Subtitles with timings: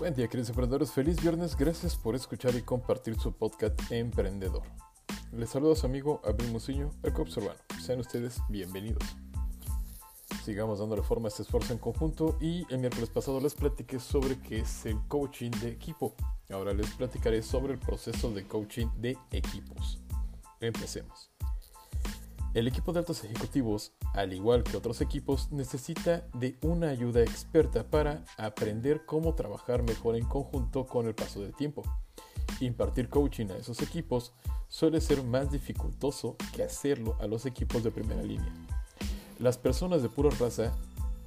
[0.00, 0.92] Buen día, queridos emprendedores.
[0.92, 1.54] Feliz viernes.
[1.54, 4.62] Gracias por escuchar y compartir su podcast Emprendedor.
[5.30, 7.60] Les saluda a su amigo Abril Muciño, el Urbano.
[7.82, 9.04] Sean ustedes bienvenidos.
[10.42, 14.40] Sigamos dándole forma a este esfuerzo en conjunto y el miércoles pasado les platiqué sobre
[14.40, 16.14] qué es el coaching de equipo.
[16.48, 20.00] Ahora les platicaré sobre el proceso de coaching de equipos.
[20.60, 21.30] Empecemos.
[22.52, 27.84] El equipo de altos ejecutivos, al igual que otros equipos, necesita de una ayuda experta
[27.84, 31.84] para aprender cómo trabajar mejor en conjunto con el paso del tiempo.
[32.58, 34.32] Impartir coaching a esos equipos
[34.66, 38.52] suele ser más dificultoso que hacerlo a los equipos de primera línea.
[39.38, 40.76] Las personas de pura raza,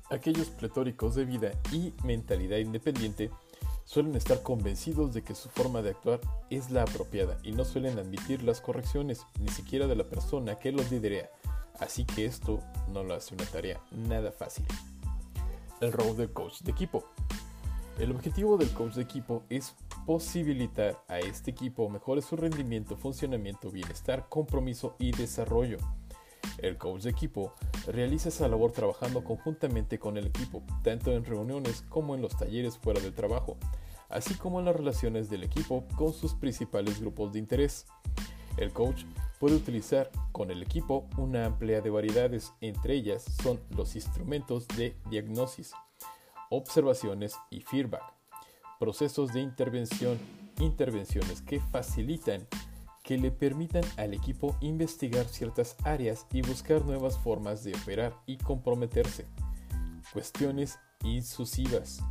[0.09, 3.31] aquellos pletóricos de vida y mentalidad independiente,
[3.85, 7.99] suelen estar convencidos de que su forma de actuar es la apropiada y no suelen
[7.99, 11.29] admitir las correcciones, ni siquiera de la persona que los liderea,
[11.79, 12.59] así que esto
[12.91, 14.65] no lo hace una tarea nada fácil.
[15.81, 17.03] El rol del coach de equipo.
[17.99, 23.69] El objetivo del coach de equipo es posibilitar a este equipo mejore su rendimiento, funcionamiento,
[23.69, 25.77] bienestar, compromiso y desarrollo.
[26.57, 27.53] El coach de equipo
[27.87, 32.77] realiza esa labor trabajando conjuntamente con el equipo, tanto en reuniones como en los talleres
[32.77, 33.57] fuera del trabajo,
[34.09, 37.85] así como en las relaciones del equipo con sus principales grupos de interés.
[38.57, 39.03] El coach
[39.39, 44.95] puede utilizar con el equipo una amplia de variedades, entre ellas son los instrumentos de
[45.09, 45.73] diagnosis,
[46.49, 48.03] observaciones y feedback,
[48.79, 50.19] procesos de intervención,
[50.59, 52.47] intervenciones que facilitan
[53.03, 58.37] que le permitan al equipo investigar ciertas áreas y buscar nuevas formas de operar y
[58.37, 59.25] comprometerse.
[60.13, 62.01] Cuestiones insusivas.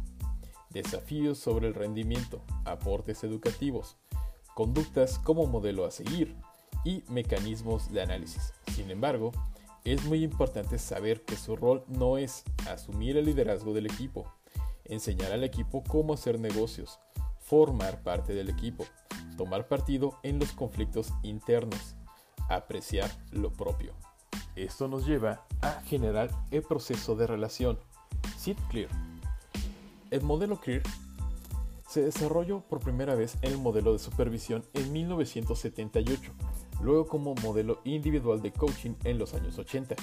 [0.70, 3.96] Desafíos sobre el rendimiento, aportes educativos,
[4.54, 6.36] conductas como modelo a seguir
[6.84, 8.52] y mecanismos de análisis.
[8.74, 9.32] Sin embargo,
[9.84, 14.32] es muy importante saber que su rol no es asumir el liderazgo del equipo,
[14.84, 16.98] enseñar al equipo cómo hacer negocios,
[17.52, 18.86] formar parte del equipo,
[19.36, 21.96] tomar partido en los conflictos internos,
[22.48, 23.92] apreciar lo propio.
[24.56, 27.78] Esto nos lleva a generar el proceso de relación.
[28.38, 28.88] Sit Clear.
[30.10, 30.80] El modelo Clear
[31.86, 36.32] se desarrolló por primera vez en el modelo de supervisión en 1978,
[36.80, 39.94] luego como modelo individual de coaching en los años 80,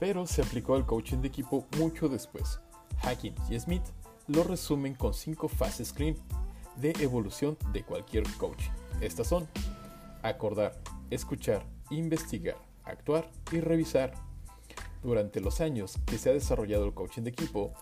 [0.00, 2.58] pero se aplicó al coaching de equipo mucho después.
[3.02, 3.84] Hacking y Smith
[4.26, 6.16] lo resumen con cinco fases Clear
[6.80, 8.64] de evolución de cualquier coach.
[9.00, 9.48] Estas son
[10.22, 10.78] acordar,
[11.10, 14.12] escuchar, investigar, actuar y revisar.
[15.02, 17.72] Durante los años que se ha desarrollado el coaching de equipo,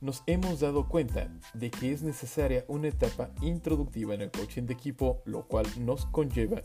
[0.00, 4.72] nos hemos dado cuenta de que es necesaria una etapa introductiva en el coaching de
[4.72, 6.62] equipo, lo cual nos conlleva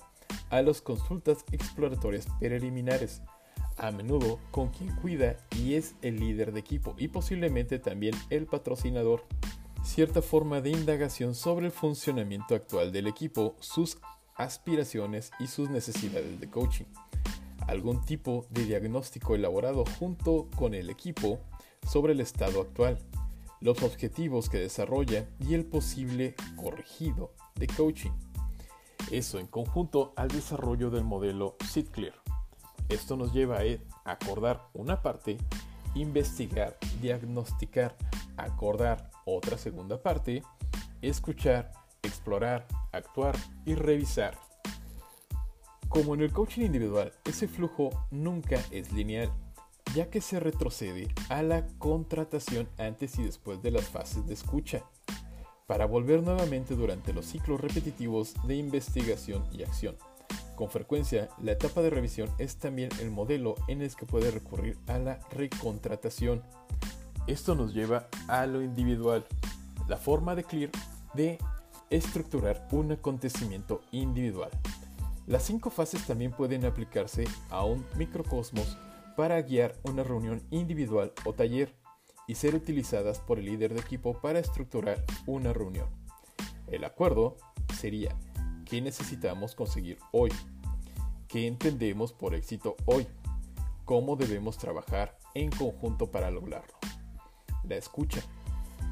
[0.50, 3.22] a las consultas exploratorias preliminares,
[3.78, 8.46] a menudo con quien cuida y es el líder de equipo y posiblemente también el
[8.46, 9.26] patrocinador
[9.86, 13.98] cierta forma de indagación sobre el funcionamiento actual del equipo, sus
[14.36, 16.86] aspiraciones y sus necesidades de coaching.
[17.68, 21.40] Algún tipo de diagnóstico elaborado junto con el equipo
[21.88, 23.00] sobre el estado actual,
[23.62, 28.12] los objetivos que desarrolla y el posible corregido de coaching.
[29.12, 32.16] Eso en conjunto al desarrollo del modelo SITCLEAR.
[32.90, 35.38] Esto nos lleva a acordar una parte,
[35.94, 37.96] investigar, diagnosticar,
[38.38, 40.44] acordar otra segunda parte,
[41.02, 41.72] escuchar,
[42.04, 43.36] explorar, actuar
[43.66, 44.38] y revisar.
[45.90, 49.32] Como en el coaching individual, ese flujo nunca es lineal,
[49.94, 54.84] ya que se retrocede a la contratación antes y después de las fases de escucha,
[55.68, 59.96] para volver nuevamente durante los ciclos repetitivos de investigación y acción.
[60.56, 64.78] Con frecuencia, la etapa de revisión es también el modelo en el que puede recurrir
[64.88, 66.44] a la recontratación
[67.28, 69.26] esto nos lleva a lo individual,
[69.88, 70.72] la forma de Clear
[71.14, 71.40] de
[71.90, 74.52] estructurar un acontecimiento individual.
[75.28, 78.78] Las cinco fases también pueden aplicarse a un microcosmos
[79.16, 81.74] para guiar una reunión individual o taller
[82.28, 85.88] y ser utilizadas por el líder de equipo para estructurar una reunión.
[86.68, 87.38] El acuerdo
[87.76, 88.16] sería
[88.66, 90.32] qué necesitamos conseguir hoy,
[91.28, 93.08] qué entendemos por éxito hoy,
[93.86, 96.75] cómo debemos trabajar en conjunto para lograrlo
[97.66, 98.22] la escucha,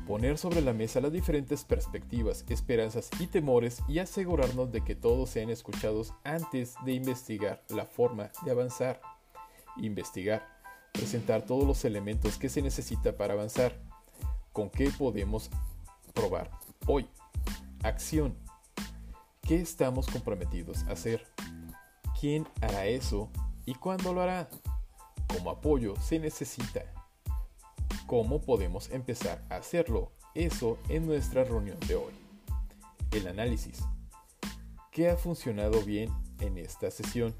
[0.08, 5.30] poner sobre la mesa las diferentes perspectivas, esperanzas y temores y asegurarnos de que todos
[5.30, 9.02] sean escuchados antes de investigar la forma de avanzar.
[9.78, 10.48] Investigar,
[10.92, 13.80] presentar todos los elementos que se necesita para avanzar.
[14.52, 15.50] ¿Con qué podemos
[16.14, 16.52] probar
[16.86, 17.08] hoy?
[17.84, 18.36] Acción.
[19.42, 21.26] ¿Qué estamos comprometidos a hacer?
[22.20, 23.30] ¿Quién hará eso
[23.66, 24.48] y cuándo lo hará?
[25.28, 27.03] Como apoyo se necesita
[28.14, 32.14] cómo podemos empezar a hacerlo, eso en nuestra reunión de hoy.
[33.10, 33.84] El análisis.
[34.92, 37.36] ¿Qué ha funcionado bien en esta sesión?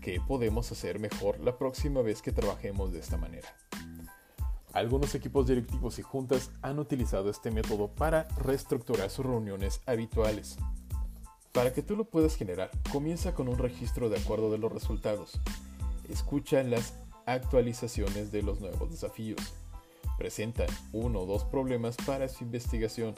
[0.00, 3.54] ¿Qué podemos hacer mejor la próxima vez que trabajemos de esta manera?
[4.72, 10.56] Algunos equipos directivos y juntas han utilizado este método para reestructurar sus reuniones habituales.
[11.52, 15.38] Para que tú lo puedas generar, comienza con un registro de acuerdo de los resultados.
[16.08, 16.94] Escucha las
[17.32, 19.40] actualizaciones de los nuevos desafíos.
[20.18, 23.14] Presenta uno o dos problemas para su investigación,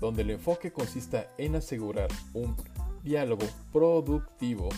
[0.00, 2.56] donde el enfoque consista en asegurar un
[3.02, 4.68] diálogo productivo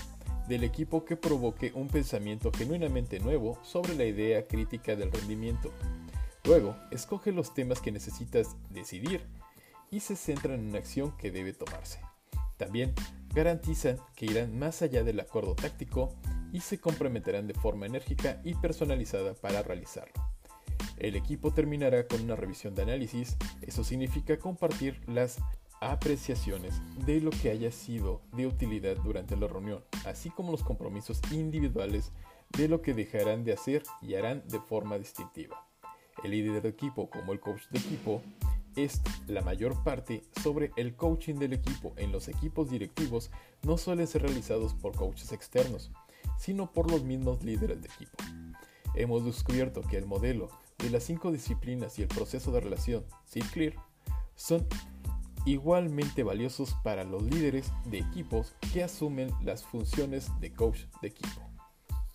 [0.49, 5.73] del equipo que provoque un pensamiento genuinamente nuevo sobre la idea crítica del rendimiento.
[6.45, 9.23] Luego, escoge los temas que necesitas decidir
[9.91, 12.01] y se centra en una acción que debe tomarse.
[12.57, 12.95] También
[13.33, 16.13] garantizan que irán más allá del acuerdo táctico
[16.53, 20.13] y se complementarán de forma enérgica y personalizada para realizarlo.
[20.99, 25.39] El equipo terminará con una revisión de análisis, eso significa compartir las
[25.81, 31.21] apreciaciones de lo que haya sido de utilidad durante la reunión, así como los compromisos
[31.33, 32.13] individuales
[32.57, 35.67] de lo que dejarán de hacer y harán de forma distintiva.
[36.23, 38.23] El líder de equipo, como el coach de equipo,
[38.77, 43.31] es la mayor parte sobre el coaching del equipo en los equipos directivos
[43.63, 45.91] no suelen ser realizados por coaches externos,
[46.39, 48.17] sino por los mismos líderes de equipo.
[48.95, 50.49] Hemos descubierto que el modelo
[50.79, 53.05] de las cinco disciplinas y el proceso de relación
[53.53, 53.75] Clear
[54.35, 54.67] son
[55.45, 61.41] igualmente valiosos para los líderes de equipos que asumen las funciones de coach de equipo.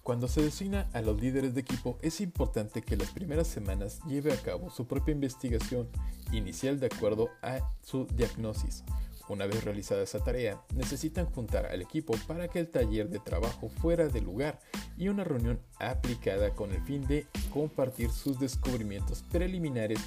[0.04, 4.32] Cuando se designa a los líderes de equipo es importante que las primeras semanas lleve
[4.32, 5.90] a cabo su propia investigación
[6.32, 8.86] inicial de acuerdo a su diagnosis.
[9.30, 13.68] Una vez realizada esa tarea, necesitan juntar al equipo para que el taller de trabajo
[13.68, 14.60] fuera de lugar
[14.98, 20.00] y una reunión aplicada con el fin de compartir sus descubrimientos preliminares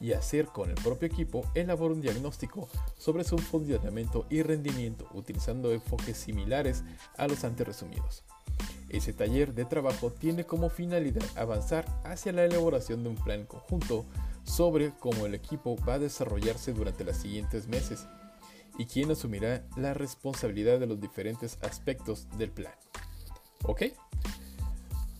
[0.00, 5.72] y hacer con el propio equipo elaborar un diagnóstico sobre su funcionamiento y rendimiento utilizando
[5.72, 6.84] enfoques similares
[7.16, 8.22] a los antes resumidos.
[8.88, 14.06] Ese taller de trabajo tiene como finalidad avanzar hacia la elaboración de un plan conjunto
[14.44, 18.06] sobre cómo el equipo va a desarrollarse durante los siguientes meses
[18.78, 22.72] y quién asumirá la responsabilidad de los diferentes aspectos del plan.
[23.64, 23.82] ¿Ok?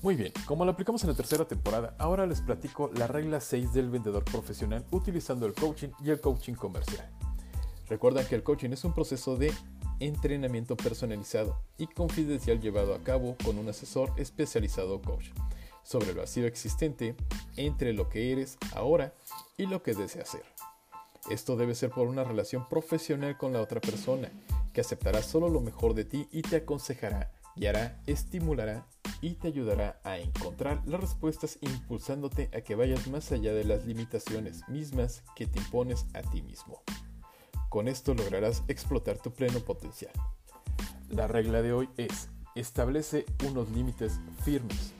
[0.00, 3.72] Muy bien, como lo aplicamos en la tercera temporada, ahora les platico la regla 6
[3.72, 7.10] del vendedor profesional utilizando el coaching y el coaching comercial.
[7.88, 9.52] Recuerda que el coaching es un proceso de
[9.98, 15.30] entrenamiento personalizado y confidencial llevado a cabo con un asesor especializado coach
[15.82, 17.16] sobre el vacío existente
[17.56, 19.14] entre lo que eres ahora
[19.56, 20.57] y lo que deseas ser.
[21.30, 24.30] Esto debe ser por una relación profesional con la otra persona,
[24.72, 28.86] que aceptará solo lo mejor de ti y te aconsejará, guiará, estimulará
[29.20, 33.84] y te ayudará a encontrar las respuestas impulsándote a que vayas más allá de las
[33.84, 36.82] limitaciones mismas que te impones a ti mismo.
[37.68, 40.12] Con esto lograrás explotar tu pleno potencial.
[41.10, 44.92] La regla de hoy es, establece unos límites firmes.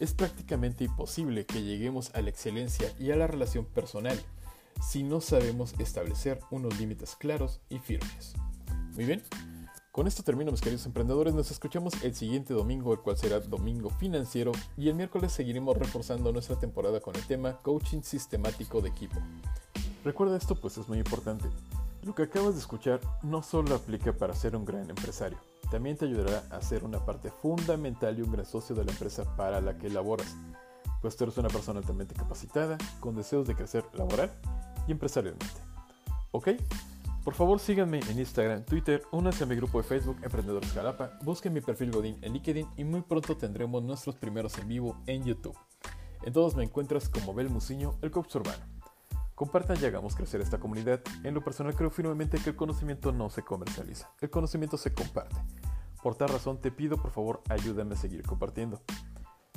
[0.00, 4.20] Es prácticamente imposible que lleguemos a la excelencia y a la relación personal
[4.80, 8.34] si no sabemos establecer unos límites claros y firmes.
[8.94, 9.22] Muy bien,
[9.96, 13.88] con esto termino mis queridos emprendedores, nos escuchamos el siguiente domingo, el cual será domingo
[13.88, 19.16] financiero, y el miércoles seguiremos reforzando nuestra temporada con el tema coaching sistemático de equipo.
[20.04, 21.48] Recuerda esto pues es muy importante.
[22.02, 25.38] Lo que acabas de escuchar no solo aplica para ser un gran empresario,
[25.70, 29.24] también te ayudará a ser una parte fundamental y un gran socio de la empresa
[29.36, 30.36] para la que laboras,
[31.00, 34.30] pues tú eres una persona altamente capacitada, con deseos de crecer laboral
[34.86, 35.60] y empresarialmente.
[36.30, 36.50] ¿Ok?
[37.24, 41.52] Por favor síganme en Instagram, Twitter, únanse a mi grupo de Facebook Emprendedores Jalapa, busquen
[41.52, 45.58] mi perfil Godín en LinkedIn y muy pronto tendremos nuestros primeros en vivo en YouTube.
[46.22, 48.64] En todos me encuentras como Bel Musiño, el coach urbano.
[49.34, 51.00] Compartan y hagamos crecer esta comunidad.
[51.24, 55.36] En lo personal creo firmemente que el conocimiento no se comercializa, el conocimiento se comparte.
[56.02, 58.80] Por tal razón te pido por favor ayúdame a seguir compartiendo.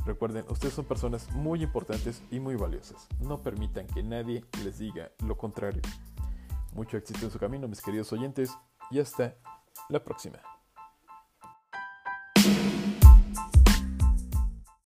[0.06, 3.08] Recuerden, ustedes son personas muy importantes y muy valiosas.
[3.20, 5.82] No permitan que nadie les diga lo contrario.
[6.74, 8.52] Mucho éxito en su camino, mis queridos oyentes,
[8.92, 9.36] y hasta
[9.90, 10.40] la próxima.